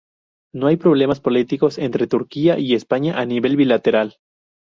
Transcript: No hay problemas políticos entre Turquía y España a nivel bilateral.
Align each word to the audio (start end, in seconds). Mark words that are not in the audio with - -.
No 0.55 0.65
hay 0.65 0.77
problemas 0.77 1.19
políticos 1.19 1.77
entre 1.77 2.07
Turquía 2.07 2.57
y 2.57 2.73
España 2.73 3.19
a 3.19 3.25
nivel 3.27 3.55
bilateral. 3.55 4.15